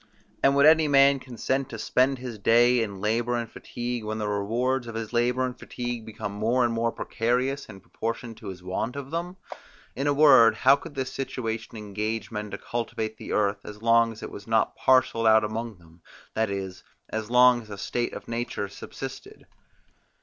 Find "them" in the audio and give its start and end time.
9.11-9.37, 15.77-16.01